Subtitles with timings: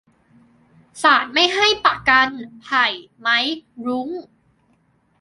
[1.01, 2.29] ศาลไม่ให้ประกัน
[2.63, 2.85] ไผ่
[3.19, 3.55] ไมค์
[3.85, 4.09] รุ้ง